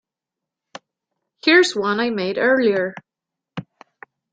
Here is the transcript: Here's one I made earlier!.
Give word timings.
Here's 1.43 1.75
one 1.75 1.99
I 1.99 2.09
made 2.09 2.39
earlier!. 2.39 2.95